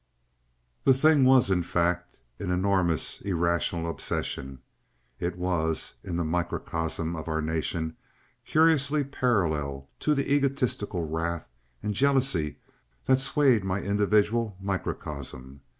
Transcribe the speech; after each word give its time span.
The 0.83 0.95
thing 0.95 1.25
was, 1.25 1.51
in 1.51 1.61
fact, 1.61 2.17
an 2.39 2.49
enormous 2.49 3.21
irrational 3.21 3.87
obsession, 3.87 4.57
it 5.19 5.37
was, 5.37 5.93
in 6.03 6.15
the 6.15 6.23
microcosm 6.23 7.15
of 7.15 7.27
our 7.27 7.39
nation, 7.39 7.95
curiously 8.43 9.03
parallel 9.03 9.87
to 9.99 10.15
the 10.15 10.33
egotistical 10.33 11.07
wrath 11.07 11.47
and 11.83 11.93
jealousy 11.93 12.57
that 13.05 13.19
swayed 13.19 13.63
my 13.63 13.79
individual 13.79 14.57
microcosm. 14.59 15.61